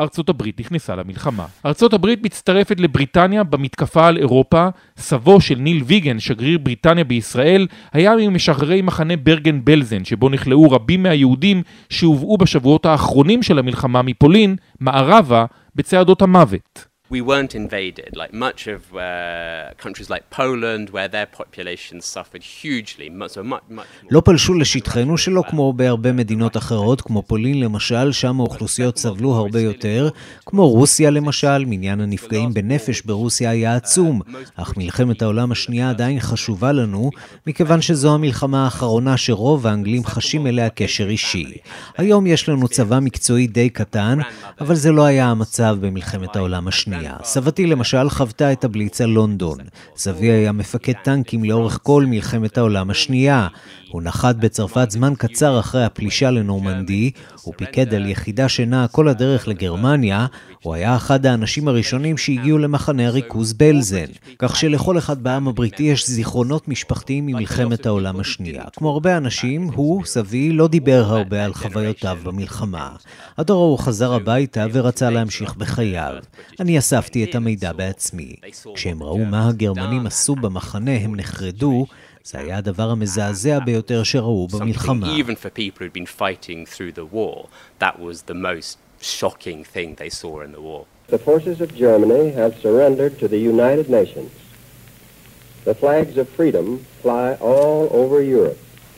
ארצות 0.00 0.28
הברית 0.28 0.60
נכנסה 0.60 0.96
למלחמה. 0.96 1.46
ארצות 1.66 1.92
הברית 1.92 2.24
מצטרפת 2.24 2.80
לבריטניה 2.80 3.44
במתקפה 3.44 4.06
על 4.06 4.16
אירופה. 4.16 4.68
סבו 4.96 5.40
של 5.40 5.54
ניל 5.54 5.82
ויגן, 5.86 6.18
שגריר 6.18 6.58
בריטניה 6.58 7.04
בישראל, 7.04 7.66
היה 7.92 8.16
ממשחררי 8.16 8.82
מחנה 8.82 9.16
ברגן 9.16 9.64
בלזן, 9.64 10.04
שבו 10.04 10.28
נכלאו 10.28 10.70
רבים 10.70 11.02
מהיהודים 11.02 11.62
שהובאו 11.88 12.38
בשבועות 12.38 12.86
האחרונים 12.86 13.42
של 13.42 13.58
המלחמה 13.58 14.02
מפולין, 14.02 14.56
מערבה, 14.80 15.44
בצעדות 15.74 16.22
המוות. 16.22 16.87
We 17.10 17.20
weren't 17.20 17.54
invaded 17.54 18.10
like 18.22 18.32
much 18.32 18.60
of 18.74 18.80
uh, 18.94 19.00
countries 19.84 20.08
like 20.10 20.24
Poland, 20.30 20.90
where 20.94 21.08
their 21.08 21.28
populations 21.40 22.02
suffered 22.04 22.42
hugely. 22.42 23.08
So 23.28 23.42
much, 23.42 23.62
much. 23.70 23.86
לא 24.10 24.20
פלשו 24.20 24.54
לשטחנו 24.54 25.18
שלא 25.18 25.42
כמו 25.50 25.72
בהרבה 25.72 26.12
מדינות 26.12 26.56
אחרות, 26.56 27.00
כמו 27.00 27.22
פולין 27.22 27.60
למשל, 27.60 28.12
שם 28.12 28.40
האוכלוסיות 28.40 28.98
סבלו 28.98 29.34
הרבה 29.34 29.60
יותר, 29.60 30.08
כמו 30.46 30.68
רוסיה 30.68 31.10
למשל, 31.10 31.64
מניין 31.64 32.00
הנפגעים 32.00 32.54
בנפש 32.54 33.02
ברוסיה 33.02 33.50
היה 33.50 33.76
עצום, 33.76 34.20
אך 34.56 34.76
מלחמת 34.76 35.22
העולם 35.22 35.52
השנייה 35.52 35.90
עדיין 35.90 36.20
חשובה 36.20 36.72
לנו, 36.72 37.10
מכיוון 37.46 37.82
שזו 37.82 38.14
המלחמה 38.14 38.64
האחרונה 38.64 39.16
שרוב 39.16 39.66
האנגלים 39.66 40.04
חשים 40.04 40.46
אליה 40.46 40.70
קשר 40.70 41.08
אישי. 41.08 41.52
היום 41.96 42.26
יש 42.26 42.48
לנו 42.48 42.68
צבא 42.68 42.98
מקצועי 42.98 43.46
די 43.46 43.70
קטן, 43.70 44.18
אבל 44.60 44.74
זה 44.74 44.92
לא 44.92 45.04
היה 45.04 45.26
המצב 45.26 45.76
במלחמת 45.80 46.36
העולם 46.36 46.68
השנייה. 46.68 46.97
סבתי 47.22 47.66
למשל 47.66 48.10
חוותה 48.10 48.52
את 48.52 48.64
הבליץ 48.64 49.00
על 49.00 49.10
לונדון. 49.10 49.58
סבי 49.96 50.30
היה 50.30 50.52
מפקד 50.52 50.92
טנקים 51.04 51.44
לאורך 51.44 51.78
כל 51.82 52.04
מלחמת 52.06 52.58
העולם 52.58 52.90
השנייה. 52.90 53.48
הוא 53.90 54.02
נחת 54.02 54.36
בצרפת 54.36 54.90
זמן 54.90 55.12
קצר 55.18 55.60
אחרי 55.60 55.84
הפלישה 55.84 56.30
לנורמנדי, 56.30 57.10
הוא 57.42 57.54
פיקד 57.56 57.94
על 57.94 58.06
יחידה 58.06 58.48
שנעה 58.48 58.88
כל 58.88 59.08
הדרך 59.08 59.48
לגרמניה, 59.48 60.26
הוא 60.62 60.74
היה 60.74 60.96
אחד 60.96 61.26
האנשים 61.26 61.68
הראשונים 61.68 62.16
שהגיעו 62.16 62.58
למחנה 62.58 63.06
הריכוז 63.06 63.52
בלזן, 63.52 64.06
כך 64.38 64.56
שלכל 64.56 64.98
אחד 64.98 65.22
בעם 65.22 65.48
הבריטי 65.48 65.82
יש 65.82 66.08
זיכרונות 66.08 66.68
משפחתיים 66.68 67.26
ממלחמת 67.26 67.86
העולם 67.86 68.20
השנייה. 68.20 68.64
כמו 68.76 68.90
הרבה 68.90 69.16
אנשים, 69.16 69.70
הוא, 69.74 70.04
סבי, 70.04 70.52
לא 70.52 70.68
דיבר 70.68 71.04
הרבה 71.08 71.44
על 71.44 71.54
חוויותיו 71.54 72.18
במלחמה. 72.22 72.88
עד 73.36 73.50
אורו 73.50 73.64
הוא 73.64 73.78
חזר 73.78 74.12
הביתה 74.12 74.66
ורצה 74.72 75.10
להמשיך 75.10 75.56
בחייו. 75.56 76.14
אני 76.60 76.78
אספתי 76.78 77.24
את 77.24 77.34
המידע 77.34 77.72
בעצמי. 77.72 78.34
כשהם 78.74 79.02
ראו 79.02 79.24
מה 79.24 79.48
הגרמנים 79.48 80.06
עשו 80.06 80.34
במחנה, 80.34 80.96
הם 80.96 81.16
נחרדו, 81.16 81.86
זה 82.28 82.38
היה 82.38 82.58
הדבר 82.58 82.90
המזעזע 82.90 83.58
ביותר 83.58 84.02
שראו 84.02 84.48
במלחמה. 84.48 85.06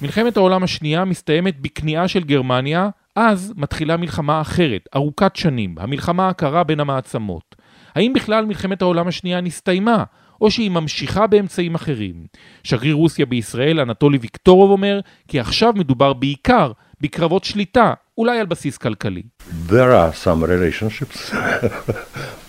מלחמת 0.03 0.37
העולם 0.37 0.63
השנייה 0.63 1.05
מסתיימת 1.05 1.61
בכניעה 1.61 2.09
של 2.09 2.25
גרמניה, 2.25 2.89
אז 3.17 3.53
מתחילה 3.57 3.97
מלחמה 3.97 4.41
אחרת, 4.41 4.89
ארוכת 4.97 5.37
שנים, 5.37 5.75
המלחמה 5.79 6.29
הקרה 6.29 6.65
בין 6.65 6.81
המעצמות. 6.81 7.55
האם 7.95 8.13
בכלל 8.13 8.45
מלחמת 8.45 8.83
העולם 8.83 9.09
השנייה 9.09 9.41
נסתיימה? 9.41 10.05
או 10.41 10.51
שהיא 10.51 10.71
ממשיכה 10.71 11.27
באמצעים 11.27 11.75
אחרים? 11.75 12.15
שגריר 12.65 12.95
רוסיה 12.95 13.27
בישראל, 13.27 13.81
אנטולי 13.81 14.19
ויקטורוב, 14.21 14.71
אומר 14.71 15.01
כי 15.29 15.41
עכשיו 15.41 15.73
מדובר 15.77 16.13
בעיקר 16.13 16.73
בקרבות 17.01 17.45
שליטה, 17.45 17.93
אולי 18.19 18.39
על 18.39 18.47
בסיס 18.47 18.79
כלכלי. 18.79 19.23
There 19.69 19.73
are 19.73 20.25
some 20.25 20.43
relationships. 20.45 21.35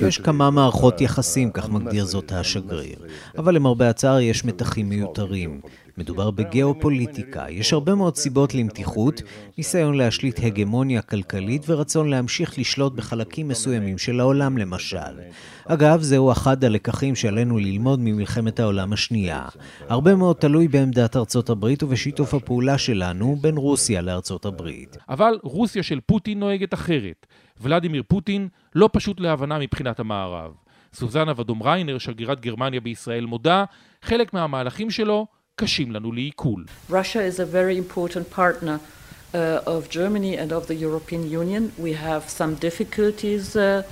יש 0.00 0.18
כמה 0.18 0.50
מערכות 0.50 1.00
יחסים, 1.00 1.50
כך 1.50 1.68
מגדיר 1.68 2.04
זאת 2.04 2.32
השגריר. 2.32 2.96
אבל 3.38 3.54
למרבה 3.54 3.90
הצער 3.90 4.20
יש 4.20 4.44
מתחים 4.44 4.88
מיותרים. 4.88 5.60
מדובר 5.98 6.30
בגיאופוליטיקה, 6.30 7.44
יש 7.50 7.72
הרבה 7.72 7.94
מאוד 7.94 8.16
סיבות 8.16 8.54
למתיחות, 8.54 9.22
ניסיון 9.58 9.94
להשליט 9.94 10.40
הגמוניה 10.42 11.02
כלכלית 11.02 11.62
ורצון 11.68 12.08
להמשיך 12.08 12.58
לשלוט 12.58 12.92
בחלקים 12.92 13.48
מסוימים 13.48 13.98
של 13.98 14.20
העולם 14.20 14.58
למשל. 14.58 15.20
אגב, 15.66 16.02
זהו 16.02 16.32
אחד 16.32 16.64
הלקחים 16.64 17.14
שעלינו 17.14 17.58
ללמוד 17.58 18.00
ממלחמת 18.02 18.60
העולם 18.60 18.92
השנייה. 18.92 19.44
הרבה 19.88 20.14
מאוד 20.14 20.36
תלוי 20.36 20.68
בעמדת 20.68 21.16
ארצות 21.16 21.50
הברית 21.50 21.82
ובשיתוף 21.82 22.34
הפעולה 22.34 22.78
שלנו 22.78 23.36
בין 23.40 23.56
רוסיה 23.56 24.00
לארצות 24.00 24.46
הברית. 24.46 24.96
אבל 25.08 25.38
רוסיה 25.42 25.82
של 25.82 26.00
פוטין 26.06 26.40
נוהגת 26.40 26.74
אחרת. 26.74 27.26
ולדימיר 27.60 28.02
פוטין 28.08 28.48
לא 28.74 28.88
פשוט 28.92 29.20
להבנה 29.20 29.58
מבחינת 29.58 30.00
המערב. 30.00 30.52
סוזנה 30.94 31.32
ודומריינר, 31.36 31.98
שגרירת 31.98 32.40
גרמניה 32.40 32.80
בישראל, 32.80 33.26
מודה, 33.26 33.64
חלק 34.02 34.34
מהמהלכים 34.34 34.90
שלו 34.90 35.26
קשים 35.56 35.92
לנו 35.92 36.12
לעיכול. 36.12 36.64
Russia 36.90 36.92
is 36.92 37.38
a 37.38 37.44
very 37.44 37.76
important 37.78 38.36
partner 38.36 38.78
uh, 39.32 39.36
of 39.66 39.88
Germany 39.90 40.36
and 40.36 40.52
of 40.52 40.66
the 40.66 40.74
European 40.74 41.30
Union. 41.30 41.72
We 41.78 41.92
have 41.92 42.22
some 42.28 42.54
difficulties 42.66 43.56
uh. 43.56 43.82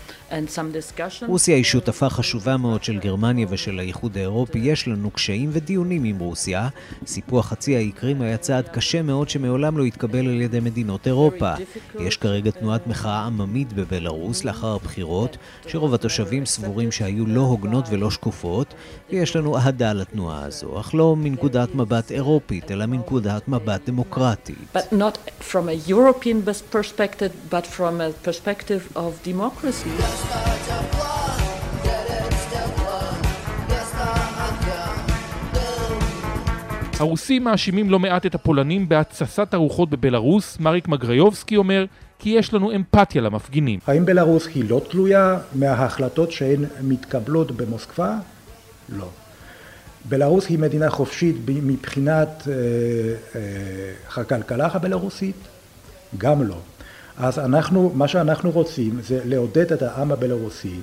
רוסיה 1.27 1.57
היא 1.57 1.65
שותפה 1.65 2.09
חשובה 2.11 2.57
מאוד 2.57 2.85
של 2.85 2.99
גרמניה 2.99 3.47
ושל 3.51 3.79
האיחוד 3.79 4.17
האירופי. 4.17 4.59
יש 4.59 4.89
לנו 4.89 5.11
קשיים 5.11 5.51
ודיונים 5.53 6.05
עם 6.05 6.19
רוסיה. 6.19 6.69
סיפוח 7.07 7.47
חצי 7.47 7.77
האי 7.77 7.93
קרים 7.93 8.23
היה 8.23 8.37
צעד 8.37 8.69
קשה 8.69 9.03
מאוד 9.03 9.29
שמעולם 9.29 9.79
לא 9.79 9.85
התקבל 9.85 10.19
על 10.19 10.41
ידי 10.41 10.61
מדינות 10.61 11.07
אירופה. 11.07 11.53
יש 11.99 12.17
כרגע 12.17 12.51
תנועת 12.51 12.87
מחאה 12.87 13.27
עממית 13.27 13.73
בבלארוס 13.73 14.45
לאחר 14.45 14.75
הבחירות, 14.75 15.37
שרוב 15.67 15.95
התושבים 15.95 16.47
סבורים 16.47 16.93
שהיו 16.93 17.27
לא 17.27 17.41
הוגנות 17.41 17.85
ולא 17.91 18.11
שקופות, 18.11 18.75
ויש 19.11 19.37
לנו 19.37 19.59
אהדה 19.59 19.93
לתנועה 19.93 20.45
הזו, 20.45 20.81
אך 20.81 20.95
לא 20.95 21.17
מנקודת 21.17 21.75
מבט 21.75 22.13
אירופית, 22.13 22.71
אלא 22.71 22.87
מנקודת 22.87 23.49
מבט 23.49 23.81
דמוקרטית. 23.87 24.59
But 24.77 24.93
not 24.93 25.19
from 25.53 25.69
a 25.69 25.91
European 25.91 26.43
perspective, 26.73 27.33
but 27.51 27.67
from 27.79 28.01
a 28.01 28.11
perspective 28.27 28.97
of 28.97 29.11
democracy. 29.25 30.18
הרוסים 37.01 37.45
מאשימים 37.45 37.91
לא 37.91 37.99
מעט 37.99 38.27
את 38.27 38.35
הפולנים 38.35 38.89
בהתססת 38.89 39.55
הרוחות 39.55 39.91
בבלארוס. 39.91 40.59
מריק 40.61 40.89
מגריובסקי 40.89 41.57
אומר 41.57 41.85
כי 42.19 42.31
יש 42.31 42.55
לנו 42.55 42.73
אמפתיה 42.73 43.23
למפגינים. 43.23 43.81
האם 43.87 44.05
בלארוס 44.05 44.47
היא 44.55 44.65
לא 44.71 44.81
תלויה 44.91 45.39
מההחלטות 45.55 46.33
שהן 46.33 46.65
מתקבלות 46.83 47.51
במוסקבה? 47.51 48.17
לא. 48.89 49.09
בלארוס 50.05 50.47
היא 50.47 50.59
מדינה 50.59 50.91
חופשית 50.91 51.37
מבחינת 51.47 52.49
אה, 52.49 52.53
אה, 53.35 54.21
הכלכלה 54.21 54.69
הבלארוסית? 54.73 55.37
גם 56.19 56.43
לא. 56.43 56.57
אז 57.19 57.39
אנחנו, 57.39 57.93
מה 57.95 58.09
שאנחנו 58.09 58.51
רוצים 58.51 59.01
זה 59.03 59.21
לעודד 59.25 59.73
את 59.73 59.83
העם 59.83 60.13
הבלארוסי, 60.13 60.75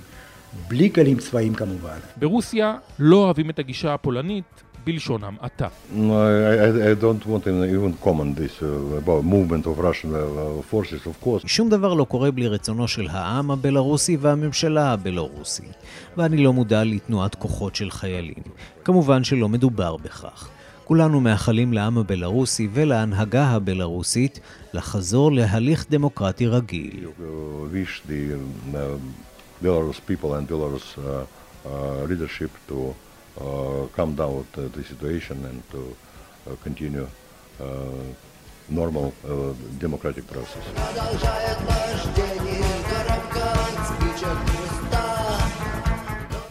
בלי 0.67 0.89
כלים 0.93 1.17
צבאיים 1.17 1.53
כמובן. 1.53 1.97
ברוסיה 2.17 2.75
לא 2.99 3.15
אוהבים 3.15 3.49
את 3.49 3.59
הגישה 3.59 3.93
הפולנית 3.93 4.63
בלשון 4.85 5.23
המעטה. 5.23 5.67
No, 5.91 5.97
I, 5.97 6.91
I 6.91 7.03
don't 7.03 7.25
want 7.25 7.43
to 7.43 7.49
even 7.75 7.93
comment 8.05 8.35
this 8.35 8.61
uh, 8.61 8.97
about 9.03 9.23
movement 9.23 9.65
of 9.65 9.79
Russian 9.79 10.11
uh, 10.13 10.71
forces, 10.71 11.07
of 11.07 11.25
course. 11.25 11.47
שום 11.47 11.69
דבר 11.69 11.93
לא 11.93 12.03
קורה 12.03 12.31
בלי 12.31 12.47
רצונו 12.47 12.87
של 12.87 13.07
העם 13.09 13.51
הבלארוסי 13.51 14.17
והממשלה 14.17 14.91
הבלארוסית, 14.91 15.73
ואני 16.17 16.43
לא 16.43 16.53
מודע 16.53 16.83
לתנועת 16.83 17.35
כוחות 17.35 17.75
של 17.75 17.91
חיילים. 17.91 18.43
כמובן 18.83 19.23
שלא 19.23 19.49
מדובר 19.49 19.97
בכך. 19.97 20.49
כולנו 20.85 21.21
מאחלים 21.21 21.73
לעם 21.73 21.97
הבלארוסי 21.97 22.67
ולהנהגה 22.73 23.45
הבלארוסית 23.45 24.39
לחזור 24.73 25.31
להליך 25.31 25.85
דמוקרטי 25.89 26.47
רגיל. 26.47 27.07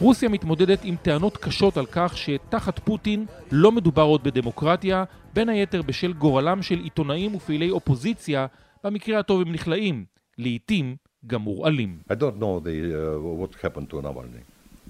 רוסיה 0.04 0.28
מתמודדת 0.28 0.84
עם 0.84 0.96
טענות 1.02 1.36
קשות 1.36 1.76
על 1.76 1.86
כך 1.86 2.16
שתחת 2.16 2.78
פוטין 2.78 3.26
לא 3.52 3.72
מדובר 3.72 4.02
עוד 4.02 4.24
בדמוקרטיה, 4.24 5.04
בין 5.34 5.48
היתר 5.48 5.82
בשל 5.82 6.12
גורלם 6.12 6.62
של 6.62 6.78
עיתונאים 6.78 7.34
ופעילי 7.34 7.70
אופוזיציה, 7.70 8.46
במקרה 8.84 9.18
הטוב 9.18 9.40
הם 9.40 9.52
נכלאים, 9.52 10.04
לעיתים 10.38 10.96
גם 11.26 11.40
מורעלים. 11.40 11.98
I 12.10 12.12
don't 12.12 12.38
know 12.40 12.60
the, 12.60 12.76
uh, 12.92 13.40
what 13.40 13.64
happened 13.64 13.90
to 13.90 13.96
Navalny. 14.06 14.42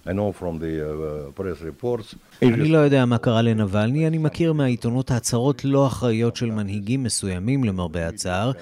I 0.06 0.12
know 0.12 0.32
from 0.40 0.58
the 0.58 0.72
uh, 0.82 1.40
press 1.40 1.62
reports. 1.62 2.16
אני 2.42 2.68
לא 2.68 2.78
יודע 2.78 3.04
מה 3.04 3.18
קרה 3.18 3.42
לנבלני, 3.42 4.06
אני 4.06 4.18
מכיר 4.18 4.52
מהעיתונות 4.52 5.10
הצהרות 5.10 5.64
לא 5.64 5.86
אחראיות 5.86 6.36
של 6.36 6.50
מנהיגים 6.50 7.02
מסוימים 7.02 7.64
למרבה 7.64 8.08
הצער. 8.08 8.52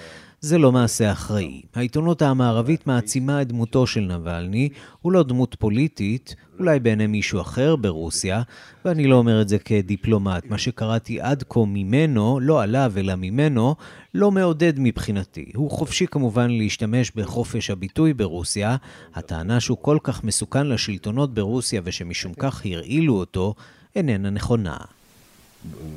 זה 0.43 0.57
לא 0.57 0.71
מעשה 0.71 1.11
אחראי. 1.11 1.61
העיתונות 1.75 2.21
המערבית 2.21 2.87
מעצימה 2.87 3.41
את 3.41 3.47
דמותו 3.47 3.87
של 3.87 3.99
נבלני, 4.01 4.69
הוא 5.01 5.11
לא 5.11 5.23
דמות 5.23 5.55
פוליטית, 5.59 6.35
אולי 6.59 6.79
בעיני 6.79 7.07
מישהו 7.07 7.41
אחר 7.41 7.75
ברוסיה, 7.75 8.41
ואני 8.85 9.07
לא 9.07 9.15
אומר 9.15 9.41
את 9.41 9.49
זה 9.49 9.59
כדיפלומט. 9.59 10.45
מה 10.49 10.57
שקראתי 10.57 11.21
עד 11.21 11.43
כה 11.49 11.59
ממנו, 11.67 12.39
לא 12.39 12.61
עליו 12.63 12.93
אלא 12.97 13.15
ממנו, 13.15 13.75
לא 14.13 14.31
מעודד 14.31 14.73
מבחינתי. 14.77 15.51
הוא 15.55 15.71
חופשי 15.71 16.07
כמובן 16.07 16.49
להשתמש 16.51 17.11
בחופש 17.15 17.69
הביטוי 17.69 18.13
ברוסיה. 18.13 18.75
הטענה 19.15 19.59
שהוא 19.59 19.77
כל 19.81 19.97
כך 20.03 20.23
מסוכן 20.23 20.67
לשלטונות 20.67 21.33
ברוסיה 21.33 21.81
ושמשום 21.83 22.33
כך 22.33 22.61
הרעילו 22.65 23.13
אותו, 23.13 23.53
איננה 23.95 24.29
נכונה. 24.29 24.77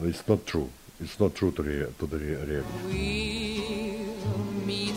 It's 0.02 0.30
not 0.30 0.50
true. 0.52 0.68
It's 1.02 1.20
not 1.20 1.32
true 1.40 1.50
to, 1.56 1.62
rea- 1.62 1.90
to 2.00 2.06
the 2.06 2.18
rea- 2.24 2.44
reality. 2.50 4.25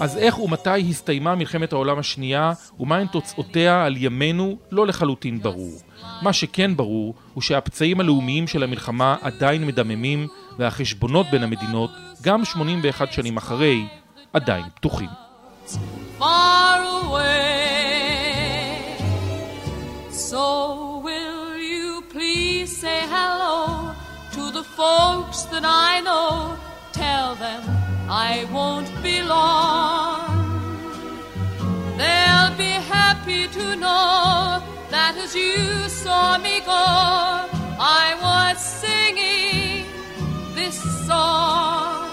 אז 0.00 0.16
איך 0.16 0.38
ומתי 0.38 0.90
הסתיימה 0.90 1.34
מלחמת 1.34 1.72
העולם 1.72 1.98
השנייה 1.98 2.52
ומהן 2.80 3.06
תוצאותיה 3.06 3.84
על 3.84 3.96
ימינו 3.96 4.56
לא 4.70 4.86
לחלוטין 4.86 5.42
ברור. 5.42 5.72
מה 6.22 6.32
שכן 6.32 6.76
ברור 6.76 7.14
הוא 7.34 7.42
שהפצעים 7.42 8.00
הלאומיים 8.00 8.46
של 8.46 8.62
המלחמה 8.62 9.16
עדיין 9.22 9.66
מדממים 9.66 10.26
והחשבונות 10.58 11.26
בין 11.30 11.42
המדינות, 11.42 11.90
גם 12.22 12.44
81 12.44 13.12
שנים 13.12 13.36
אחרי, 13.36 13.86
עדיין 14.32 14.64
פתוחים. 14.74 15.08
far 16.18 16.78
away. 17.02 17.76
So 20.30 21.00
will 21.08 21.56
you 21.72 22.02
please 22.14 22.70
say 22.82 23.00
hello 23.16 23.92
to 24.36 24.42
the 24.58 24.64
folks 24.80 25.38
that 25.52 25.64
I 25.88 26.00
know? 26.06 26.56
Tell 26.92 27.34
them 27.34 27.62
I 28.08 28.46
won't 28.56 28.90
be 29.02 29.22
long. 29.22 29.55
happy 33.26 33.48
to 33.48 33.74
know 33.74 34.62
that 34.88 35.16
as 35.16 35.34
you 35.34 35.88
saw 35.88 36.38
me 36.38 36.60
go, 36.60 36.70
I 36.70 38.14
was 38.22 38.56
singing 38.64 39.86
this 40.54 40.76
song. 41.06 42.08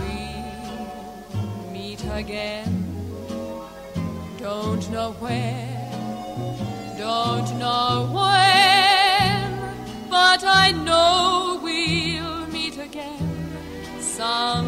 We 0.00 1.72
meet 1.72 2.02
again, 2.10 2.72
don't 4.38 4.90
know 4.90 5.12
where, 5.20 6.96
don't 6.96 7.58
know 7.58 8.08
when, 8.16 10.08
but 10.08 10.42
I 10.42 10.72
know 10.72 11.60
we'll 11.62 12.46
meet 12.46 12.78
again 12.78 14.00
some. 14.00 14.65